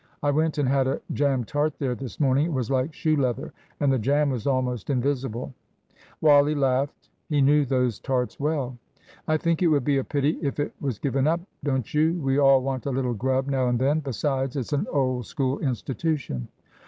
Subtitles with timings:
[0.23, 2.47] I went and had a jam tart there this morning.
[2.47, 5.53] It was like shoe leather; and the jam was almost invisible."
[6.21, 7.09] Wally laughed.
[7.29, 8.79] He knew those tarts well.
[9.27, 12.19] "I think it would be a pity if it was given up; don't you?
[12.19, 16.47] We all want a little grub now and then; besides, it's an old School institution."